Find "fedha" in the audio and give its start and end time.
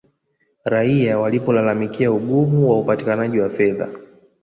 3.49-3.89